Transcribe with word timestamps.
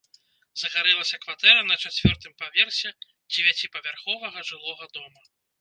Загарэлася 0.61 1.19
кватэра 1.25 1.61
на 1.71 1.77
чацвёртым 1.83 2.33
паверсе 2.41 2.89
дзевяціпавярховага 3.05 4.39
жылога 4.53 4.93
дома. 4.99 5.21